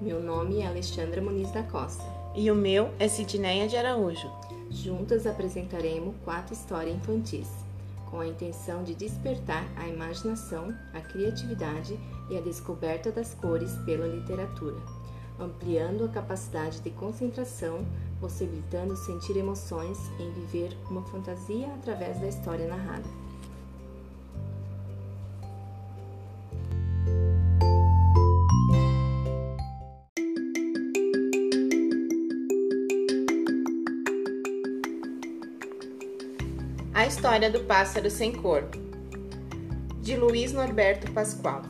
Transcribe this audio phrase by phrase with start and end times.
[0.00, 2.04] Meu nome é Alexandra Muniz da Costa.
[2.32, 4.30] E o meu é Sidneia de Araújo.
[4.70, 7.48] Juntas apresentaremos quatro histórias infantis,
[8.08, 11.98] com a intenção de despertar a imaginação, a criatividade
[12.30, 14.76] e a descoberta das cores pela literatura,
[15.36, 17.84] ampliando a capacidade de concentração,
[18.20, 23.27] possibilitando sentir emoções em viver uma fantasia através da história narrada.
[37.08, 38.64] História do Pássaro Sem Cor,
[40.02, 41.62] de Luiz Norberto Pascoal.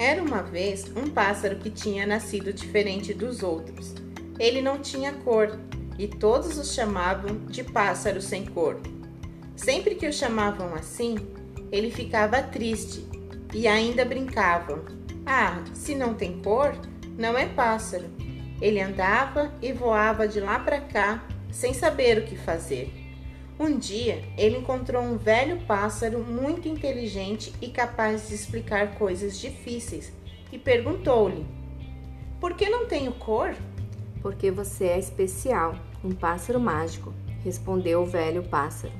[0.00, 3.94] Era uma vez um pássaro que tinha nascido diferente dos outros.
[4.36, 5.60] Ele não tinha cor
[5.96, 8.80] e todos o chamavam de pássaro sem cor.
[9.54, 11.14] Sempre que o chamavam assim,
[11.70, 13.06] ele ficava triste
[13.54, 14.84] e ainda brincavam.
[15.24, 16.76] Ah, se não tem cor,
[17.16, 18.06] não é pássaro.
[18.60, 23.03] Ele andava e voava de lá para cá sem saber o que fazer.
[23.58, 30.12] Um dia, ele encontrou um velho pássaro muito inteligente e capaz de explicar coisas difíceis
[30.50, 31.46] e perguntou-lhe:
[32.40, 33.54] Por que não tenho cor?
[34.20, 38.92] Porque você é especial, um pássaro mágico, respondeu o velho pássaro.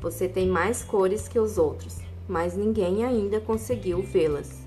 [0.00, 4.64] Você tem mais cores que os outros, mas ninguém ainda conseguiu vê-las.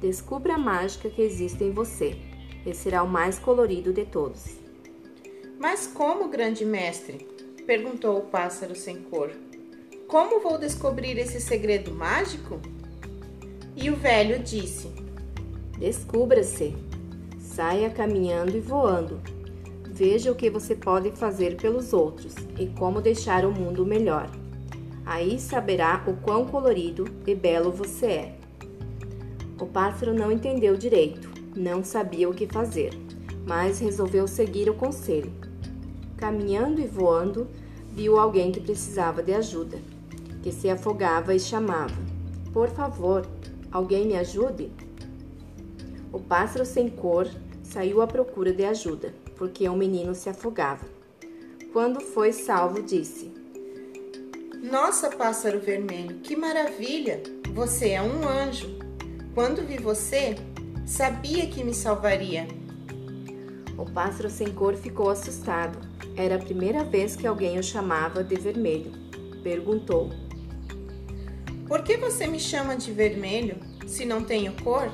[0.00, 2.16] Descubra a mágica que existe em você,
[2.64, 4.56] e será o mais colorido de todos.
[5.58, 7.33] Mas como, grande mestre?
[7.64, 9.30] Perguntou o pássaro sem cor.
[10.06, 12.60] Como vou descobrir esse segredo mágico?
[13.74, 14.88] E o velho disse:
[15.78, 16.76] Descubra-se.
[17.38, 19.20] Saia caminhando e voando.
[19.88, 24.28] Veja o que você pode fazer pelos outros e como deixar o mundo melhor.
[25.06, 28.38] Aí saberá o quão colorido e belo você é.
[29.60, 32.92] O pássaro não entendeu direito, não sabia o que fazer,
[33.46, 35.43] mas resolveu seguir o conselho
[36.16, 37.48] caminhando e voando,
[37.90, 39.78] viu alguém que precisava de ajuda,
[40.42, 41.94] que se afogava e chamava:
[42.52, 43.26] Por favor,
[43.70, 44.70] alguém me ajude?
[46.12, 47.28] O pássaro sem cor
[47.62, 50.86] saiu à procura de ajuda, porque o menino se afogava.
[51.72, 53.32] Quando foi salvo, disse:
[54.62, 57.22] Nossa, pássaro vermelho, que maravilha!
[57.52, 58.78] Você é um anjo.
[59.34, 60.36] Quando vi você,
[60.86, 62.46] sabia que me salvaria.
[63.76, 65.78] O pássaro sem cor ficou assustado.
[66.16, 68.92] Era a primeira vez que alguém o chamava de vermelho.
[69.42, 70.10] Perguntou:
[71.66, 74.92] Por que você me chama de vermelho se não tenho cor?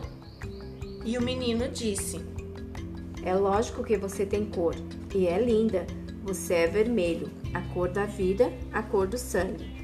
[1.04, 2.20] E o menino disse:
[3.22, 4.74] É lógico que você tem cor
[5.14, 5.86] e é linda.
[6.22, 9.80] Você é vermelho, a cor da vida, a cor do sangue.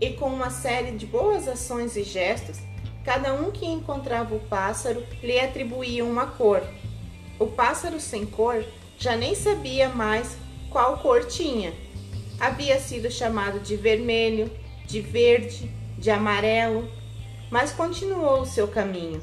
[0.00, 2.58] E com uma série de boas ações e gestos,
[3.04, 6.62] cada um que encontrava o pássaro lhe atribuía uma cor
[7.40, 8.62] o pássaro sem cor
[8.98, 10.36] já nem sabia mais
[10.70, 11.72] qual cor tinha.
[12.38, 14.50] Havia sido chamado de vermelho,
[14.86, 16.86] de verde, de amarelo,
[17.50, 19.22] mas continuou o seu caminho,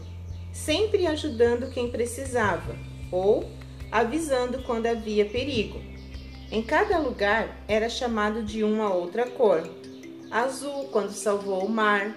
[0.51, 2.75] sempre ajudando quem precisava
[3.11, 3.49] ou
[3.91, 5.79] avisando quando havia perigo.
[6.51, 9.69] Em cada lugar era chamado de uma outra cor:
[10.31, 12.15] azul quando salvou o mar,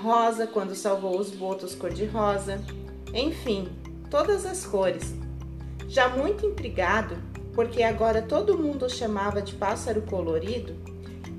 [0.00, 2.64] rosa quando salvou os botos cor-de-rosa,
[3.12, 3.68] enfim,
[4.10, 5.25] todas as cores
[5.88, 7.16] já muito intrigado,
[7.54, 10.74] porque agora todo mundo o chamava de pássaro colorido,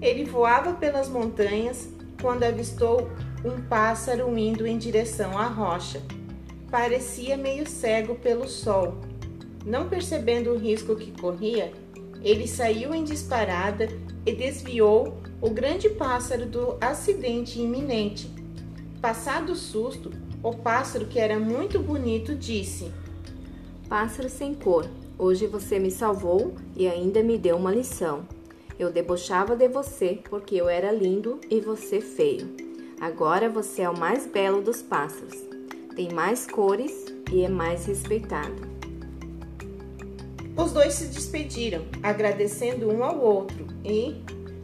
[0.01, 1.89] ele voava pelas montanhas
[2.21, 3.09] quando avistou
[3.45, 6.01] um pássaro indo em direção à rocha.
[6.69, 8.97] Parecia meio cego pelo sol.
[9.65, 11.71] Não percebendo o risco que corria,
[12.21, 13.87] ele saiu em disparada
[14.25, 18.31] e desviou o grande pássaro do acidente iminente.
[19.01, 22.91] Passado o susto, o pássaro, que era muito bonito, disse:
[23.89, 24.85] Pássaro sem cor,
[25.17, 28.27] hoje você me salvou e ainda me deu uma lição.
[28.77, 32.49] Eu debochava de você porque eu era lindo e você feio.
[32.99, 35.37] Agora você é o mais belo dos pássaros.
[35.95, 36.91] Tem mais cores
[37.31, 38.61] e é mais respeitado.
[40.57, 44.21] Os dois se despediram, agradecendo um ao outro, e,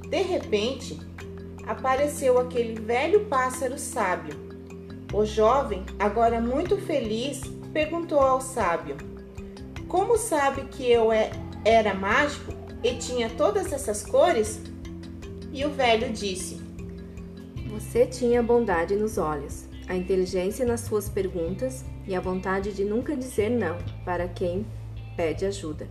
[0.09, 0.99] de repente,
[1.65, 4.35] apareceu aquele velho pássaro sábio.
[5.13, 7.39] O jovem, agora muito feliz,
[7.71, 9.12] perguntou ao sábio:
[9.93, 11.29] como sabe que eu é,
[11.63, 12.51] era mágico
[12.83, 14.59] e tinha todas essas cores?
[15.51, 16.59] E o velho disse:
[17.69, 23.15] Você tinha bondade nos olhos, a inteligência nas suas perguntas e a vontade de nunca
[23.15, 24.65] dizer não para quem
[25.15, 25.87] pede ajuda.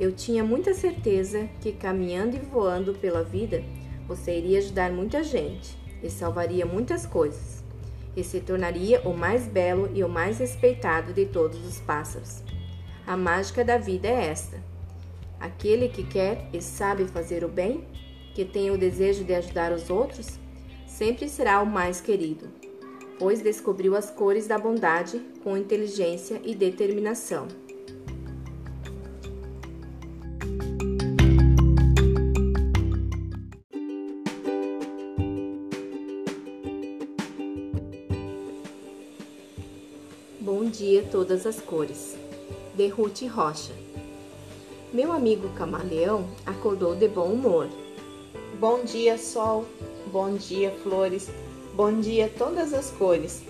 [0.00, 3.62] Eu tinha muita certeza que caminhando e voando pela vida,
[4.08, 7.62] você iria ajudar muita gente e salvaria muitas coisas.
[8.16, 12.43] e se tornaria o mais belo e o mais respeitado de todos os pássaros.
[13.06, 14.62] A mágica da vida é esta:
[15.38, 17.84] aquele que quer e sabe fazer o bem,
[18.34, 20.38] que tem o desejo de ajudar os outros,
[20.86, 22.48] sempre será o mais querido,
[23.18, 27.46] pois descobriu as cores da bondade com inteligência e determinação.
[40.40, 42.16] Bom dia, todas as cores.
[42.74, 43.72] De Ruth Rocha.
[44.92, 47.68] Meu amigo camaleão acordou de bom humor.
[48.58, 49.64] Bom dia, sol.
[50.10, 51.30] Bom dia, flores.
[51.76, 53.44] Bom dia, todas as cores.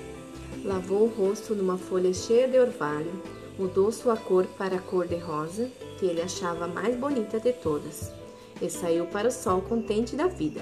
[0.62, 3.10] Lavou o rosto numa folha cheia de orvalho,
[3.58, 7.52] mudou sua cor para a cor de rosa, que ele achava a mais bonita de
[7.54, 8.12] todas,
[8.60, 10.60] e saiu para o sol contente da vida.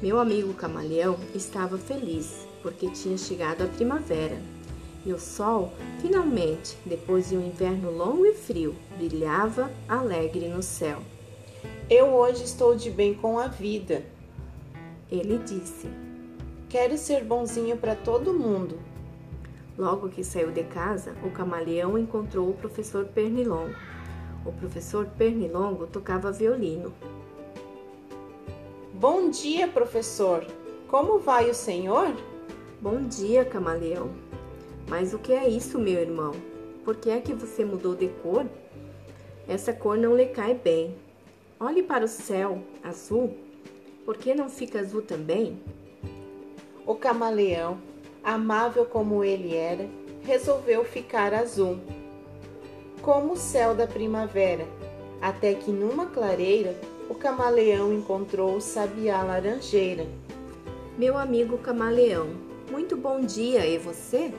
[0.00, 4.40] Meu amigo camaleão estava feliz porque tinha chegado a primavera
[5.04, 10.98] e o sol, finalmente, depois de um inverno longo e frio, brilhava alegre no céu.
[11.88, 14.04] Eu hoje estou de bem com a vida,
[15.10, 15.88] ele disse.
[16.68, 18.78] Quero ser bonzinho para todo mundo.
[19.76, 23.74] Logo que saiu de casa, o camaleão encontrou o professor Pernilongo.
[24.44, 26.92] O professor Pernilongo tocava violino.
[28.94, 30.46] Bom dia, professor.
[30.86, 32.14] Como vai o senhor?
[32.80, 34.10] Bom dia, camaleão.
[34.90, 36.32] Mas o que é isso, meu irmão?
[36.84, 38.44] Por que é que você mudou de cor?
[39.46, 40.96] Essa cor não lhe cai bem.
[41.60, 43.36] Olhe para o céu azul.
[44.04, 45.62] Por que não fica azul também?
[46.84, 47.78] O camaleão,
[48.24, 49.88] amável como ele era,
[50.24, 51.78] resolveu ficar azul,
[53.00, 54.66] como o céu da primavera,
[55.22, 56.74] até que numa clareira
[57.08, 60.04] o camaleão encontrou o sabiá laranjeira.
[60.98, 62.30] Meu amigo camaleão,
[62.68, 64.32] muito bom dia, e você?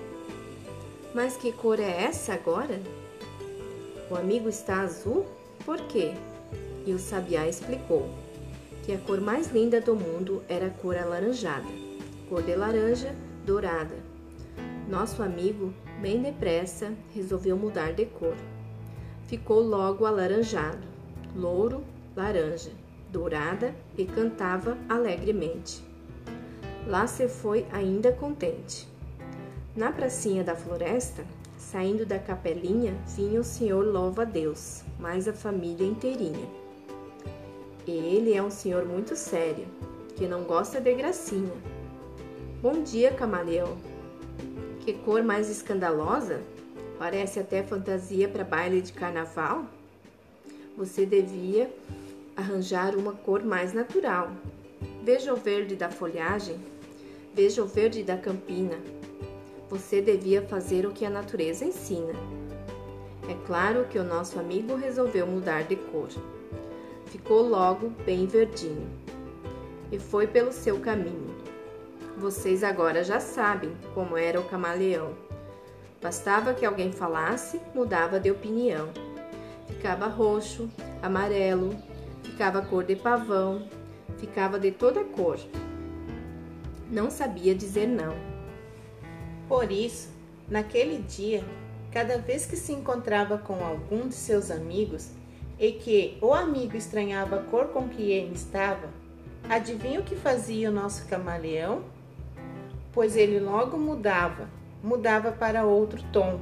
[1.13, 2.80] Mas que cor é essa agora?
[4.10, 5.25] O amigo está azul?
[5.66, 6.13] Por quê?
[6.86, 8.10] E o sabiá explicou
[8.84, 11.68] que a cor mais linda do mundo era a cor alaranjada,
[12.30, 13.13] cor de laranja
[13.46, 13.96] dourada.
[14.90, 18.36] Nosso amigo, bem depressa, resolveu mudar de cor.
[19.28, 20.88] Ficou logo alaranjado,
[21.36, 21.84] louro,
[22.16, 22.72] laranja,
[23.12, 25.84] dourada e cantava alegremente.
[26.88, 28.91] Lá se foi ainda contente.
[29.74, 31.24] Na pracinha da floresta,
[31.58, 36.46] saindo da capelinha, vinha o senhor louva a Deus, mais a família inteirinha.
[37.88, 39.66] Ele é um senhor muito sério,
[40.18, 41.54] que não gosta de gracinha.
[42.62, 43.78] Bom dia, camaleão.
[44.82, 46.42] Que cor mais escandalosa?
[47.00, 49.64] Parece até fantasia para baile de carnaval.
[50.76, 51.74] Você devia
[52.36, 54.32] arranjar uma cor mais natural.
[55.02, 56.60] Veja o verde da folhagem,
[57.34, 58.78] veja o verde da campina,
[59.72, 62.12] você devia fazer o que a natureza ensina.
[63.30, 66.10] É claro que o nosso amigo resolveu mudar de cor.
[67.06, 68.90] Ficou logo bem verdinho
[69.90, 71.34] e foi pelo seu caminho.
[72.18, 75.16] Vocês agora já sabem como era o camaleão.
[76.02, 78.90] Bastava que alguém falasse, mudava de opinião.
[79.68, 80.70] Ficava roxo,
[81.02, 81.74] amarelo,
[82.24, 83.66] ficava cor de pavão,
[84.18, 85.40] ficava de toda cor.
[86.92, 88.31] Não sabia dizer não.
[89.51, 90.08] Por isso,
[90.48, 91.43] naquele dia,
[91.91, 95.10] cada vez que se encontrava com algum de seus amigos
[95.60, 98.88] e que o amigo estranhava a cor com que ele estava,
[99.50, 101.84] adivinha o que fazia o nosso camaleão?
[102.93, 104.48] Pois ele logo mudava,
[104.81, 106.39] mudava para outro tom.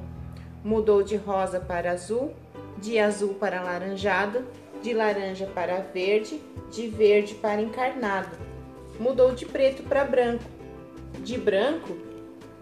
[0.64, 2.32] Mudou de rosa para azul,
[2.78, 4.46] de azul para alaranjado,
[4.84, 6.40] de laranja para verde,
[6.72, 8.38] de verde para encarnado.
[9.00, 10.46] Mudou de preto para branco,
[11.24, 12.08] de branco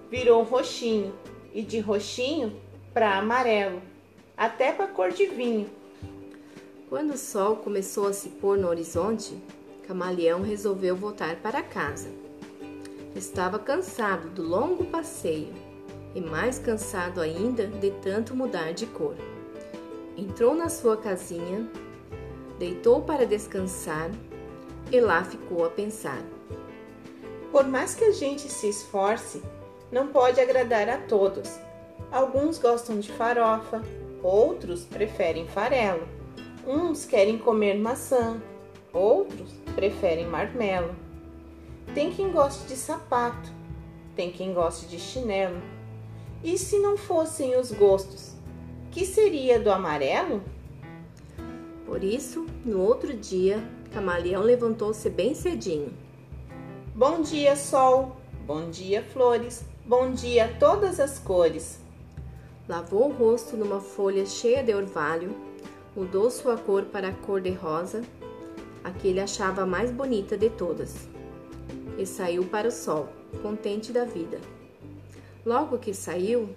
[0.10, 1.14] virou roxinho
[1.54, 2.56] e de roxinho
[2.94, 3.82] para amarelo,
[4.36, 5.70] até para cor de vinho.
[6.90, 9.38] Quando o sol começou a se pôr no horizonte,
[9.88, 12.10] Camaleão resolveu voltar para casa.
[13.16, 15.54] Estava cansado do longo passeio
[16.16, 19.16] e mais cansado ainda de tanto mudar de cor.
[20.18, 21.70] Entrou na sua casinha,
[22.58, 24.10] deitou para descansar
[24.92, 26.22] e lá ficou a pensar.
[27.52, 29.42] Por mais que a gente se esforce,
[29.91, 31.60] não pode agradar a todos.
[32.12, 33.82] Alguns gostam de farofa,
[34.22, 36.08] outros preferem farelo.
[36.65, 38.41] Uns querem comer maçã,
[38.94, 40.96] outros preferem marmelo.
[41.94, 43.50] Tem quem goste de sapato,
[44.15, 45.62] tem quem goste de chinelo.
[46.44, 48.34] E se não fossem os gostos,
[48.91, 50.41] que seria do amarelo?
[51.86, 53.63] Por isso, no outro dia,
[53.94, 55.94] Camaleão levantou-se bem cedinho.
[56.94, 58.17] Bom dia, sol.
[58.46, 61.79] bom dia, flores, bom dia a todas as cores.
[62.67, 65.34] Lavou o rosto numa folha cheia de orvalho,
[65.96, 68.03] mudou sua cor para a cor de rosa,
[68.84, 71.08] a que ele achava a mais bonita de todas,
[71.98, 73.08] e saiu para o sol,
[73.41, 74.41] contente da vida.
[75.46, 76.50] Logo que saiu,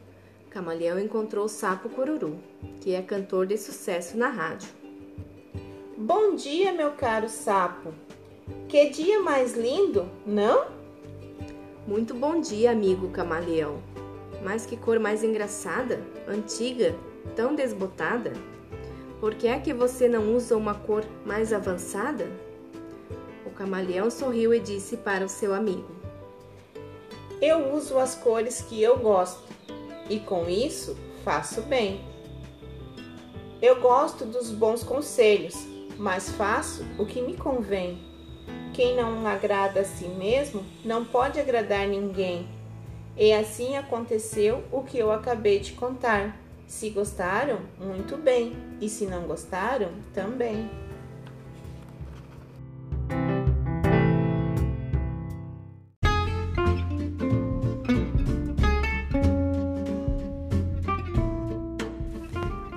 [0.50, 2.36] Camaleão encontrou o sapo Cururu,
[2.80, 4.68] que é cantor de sucesso na rádio.
[5.96, 7.94] Bom dia, meu caro sapo.
[8.68, 10.79] Que dia mais lindo, não?
[11.86, 13.82] Muito bom dia, amigo camaleão.
[14.44, 16.94] Mas que cor mais engraçada, antiga,
[17.34, 18.34] tão desbotada.
[19.18, 22.30] Por que é que você não usa uma cor mais avançada?
[23.46, 25.88] O camaleão sorriu e disse para o seu amigo:
[27.40, 29.48] Eu uso as cores que eu gosto
[30.08, 32.04] e com isso faço bem.
[33.60, 35.66] Eu gosto dos bons conselhos,
[35.98, 38.09] mas faço o que me convém.
[38.72, 42.48] Quem não agrada a si mesmo não pode agradar ninguém.
[43.16, 46.36] E assim aconteceu o que eu acabei de contar.
[46.66, 50.70] Se gostaram, muito bem, e se não gostaram, também.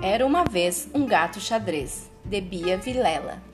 [0.02, 3.53] Era uma vez um gato xadrez, de Bia Vilela.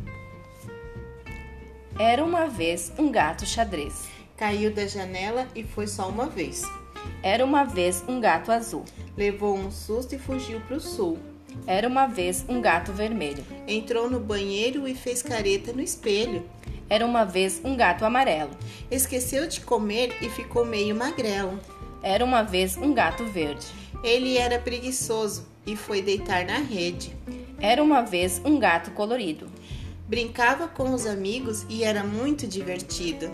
[2.02, 4.09] Era uma vez um gato xadrez.
[4.35, 6.62] Caiu da janela e foi só uma vez.
[7.23, 8.87] Era uma vez um gato azul.
[9.19, 11.19] Levou um susto e fugiu para o sul.
[11.66, 13.45] Era uma vez um gato vermelho.
[13.69, 16.42] Entrou no banheiro e fez careta no espelho.
[16.88, 18.52] Era uma vez um gato amarelo.
[18.90, 21.61] Esqueceu de comer e ficou meio magrelo.
[22.02, 23.66] Era uma vez um gato verde.
[24.02, 27.14] Ele era preguiçoso e foi deitar na rede.
[27.61, 29.60] Era uma vez um gato colorido.
[30.11, 33.31] Brincava com os amigos e era muito divertido.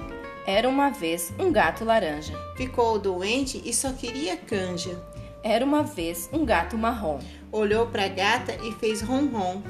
[0.46, 2.38] Era uma vez um gato laranja.
[2.54, 5.02] Ficou doente e só queria canja.
[5.42, 7.18] Era uma vez um gato marrom.
[7.50, 9.62] Olhou para a gata e fez ronron.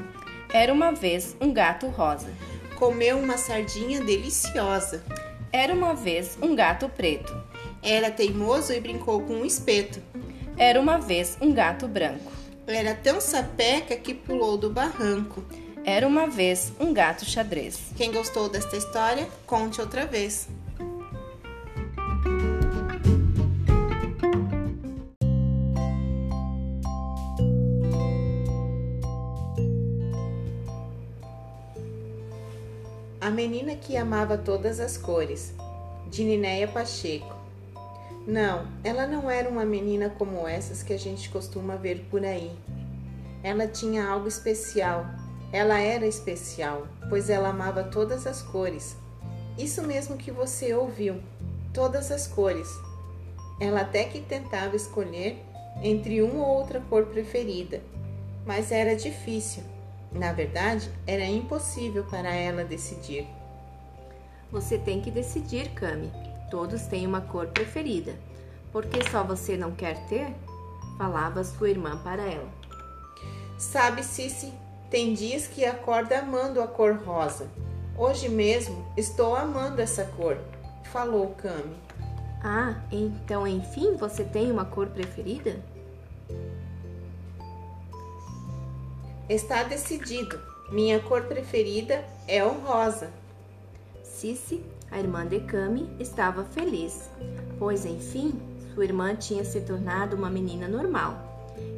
[0.53, 2.35] Era uma vez um gato rosa.
[2.75, 5.05] Comeu uma sardinha deliciosa.
[5.53, 7.41] Era uma vez um gato preto.
[7.85, 10.03] Era teimoso e brincou com um espeto.
[10.59, 12.33] Era uma vez um gato branco.
[12.67, 15.45] Era tão sapeca que pulou do barranco.
[15.89, 17.79] Era uma vez um gato xadrez.
[17.97, 20.49] Quem gostou desta história, conte outra vez.
[33.21, 35.55] A menina que amava todas as cores,
[36.11, 37.33] de Ninéia Pacheco.
[38.27, 42.51] Não, ela não era uma menina como essas que a gente costuma ver por aí.
[43.41, 45.07] Ela tinha algo especial.
[45.53, 48.97] Ela era especial, pois ela amava todas as cores.
[49.57, 51.21] Isso mesmo que você ouviu,
[51.73, 52.69] todas as cores.
[53.61, 55.43] Ela até que tentava escolher
[55.83, 57.83] entre uma ou outra cor preferida,
[58.45, 59.63] mas era difícil.
[60.13, 63.27] Na verdade, era impossível para ela decidir.
[64.51, 66.11] Você tem que decidir, Cami.
[66.51, 68.15] Todos têm uma cor preferida.
[68.73, 70.35] Por que só você não quer ter?
[70.97, 72.49] Falava sua irmã para ela.
[73.59, 74.53] Sabe, Cici,
[74.97, 77.47] tem dias que acorda amando a cor rosa.
[77.99, 80.39] Hoje mesmo estou amando essa cor,
[80.85, 81.77] falou Cami.
[82.43, 85.63] Ah, então enfim você tem uma cor preferida?
[89.29, 90.41] Está decidido.
[90.73, 93.11] Minha cor preferida é o rosa.
[94.03, 97.11] Cici, a irmã de Cami, estava feliz,
[97.59, 98.41] pois enfim
[98.73, 101.26] sua irmã tinha se tornado uma menina normal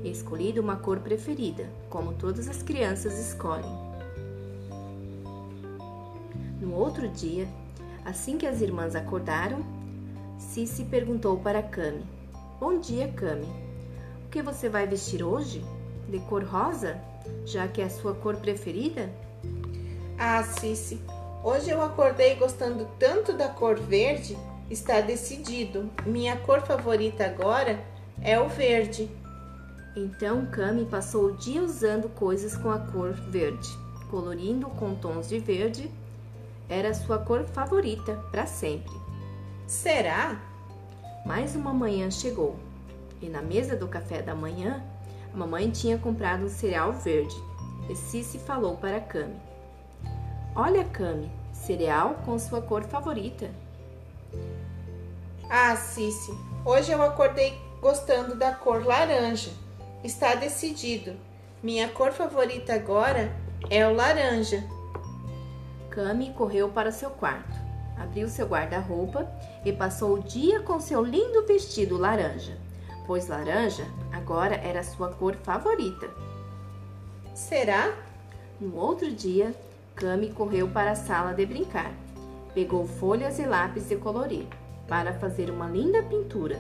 [0.04, 3.88] escolhido uma cor preferida, como todas as crianças escolhem.
[6.60, 7.48] No outro dia,
[8.04, 9.64] assim que as irmãs acordaram,
[10.38, 12.04] Cici perguntou para Cami:
[12.60, 13.46] Bom dia, Cami.
[14.26, 15.64] O que você vai vestir hoje?
[16.08, 16.98] De cor rosa?
[17.44, 19.10] Já que é a sua cor preferida?
[20.18, 21.00] Ah, Cici,
[21.42, 24.36] hoje eu acordei gostando tanto da cor verde.
[24.70, 25.90] Está decidido.
[26.04, 27.82] Minha cor favorita agora
[28.20, 29.08] é o verde.
[29.98, 33.68] Então Cami passou o dia usando coisas com a cor verde,
[34.08, 35.90] colorindo com tons de verde.
[36.68, 38.94] Era sua cor favorita para sempre.
[39.66, 40.40] Será?
[41.26, 42.56] Mais uma manhã chegou
[43.20, 44.84] e na mesa do café da manhã,
[45.34, 47.34] a mamãe tinha comprado um cereal verde.
[47.90, 49.34] E Cici falou para Cami:
[50.54, 53.50] Olha, Cami, cereal com sua cor favorita.
[55.50, 56.30] Ah, Cici,
[56.64, 59.50] hoje eu acordei gostando da cor laranja.
[60.02, 61.16] Está decidido.
[61.60, 63.34] Minha cor favorita agora
[63.68, 64.62] é o laranja.
[65.90, 67.58] Cami correu para seu quarto,
[67.96, 69.28] abriu seu guarda-roupa
[69.64, 72.56] e passou o dia com seu lindo vestido laranja,
[73.08, 76.08] pois laranja agora era sua cor favorita.
[77.34, 77.92] Será?
[78.60, 79.52] No outro dia,
[79.96, 81.92] Cami correu para a sala de brincar.
[82.54, 84.46] Pegou folhas e lápis de colorir
[84.86, 86.56] para fazer uma linda pintura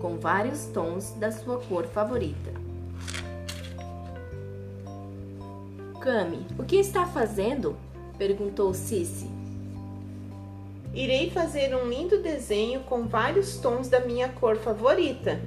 [0.00, 2.65] com vários tons da sua cor favorita.
[6.06, 7.76] Cami, o que está fazendo?
[8.16, 9.28] perguntou Cici.
[10.94, 15.40] Irei fazer um lindo desenho com vários tons da minha cor favorita.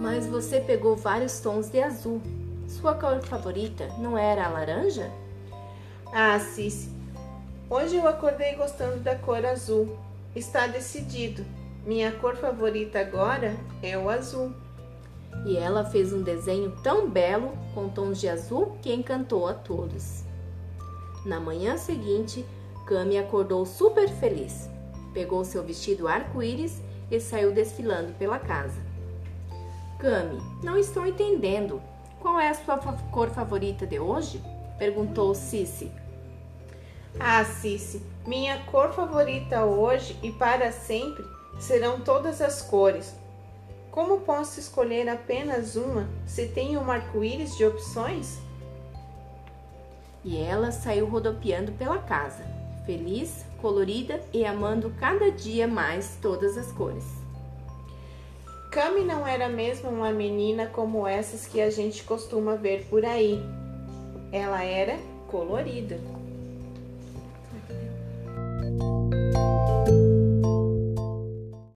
[0.00, 2.22] Mas você pegou vários tons de azul.
[2.66, 5.12] Sua cor favorita não era a laranja?
[6.10, 6.88] Ah, Cici,
[7.68, 9.98] hoje eu acordei gostando da cor azul.
[10.34, 11.44] Está decidido.
[11.84, 14.50] Minha cor favorita agora é o azul.
[15.44, 20.22] E ela fez um desenho tão belo com tons de azul que encantou a todos.
[21.24, 22.44] Na manhã seguinte,
[22.86, 24.68] Cami acordou super feliz.
[25.12, 28.80] Pegou seu vestido arco-íris e saiu desfilando pela casa.
[29.98, 31.80] Cami, não estou entendendo.
[32.20, 32.78] Qual é a sua
[33.10, 34.42] cor favorita de hoje?
[34.78, 35.90] perguntou Cici.
[37.20, 41.24] Ah, Cici, minha cor favorita hoje e para sempre
[41.58, 43.14] serão todas as cores.
[43.92, 48.38] Como posso escolher apenas uma se tenho um arco-íris de opções?
[50.24, 52.42] E ela saiu rodopiando pela casa,
[52.86, 57.04] feliz, colorida e amando cada dia mais todas as cores.
[58.70, 63.38] Cami não era mesmo uma menina como essas que a gente costuma ver por aí.
[64.32, 66.00] Ela era colorida.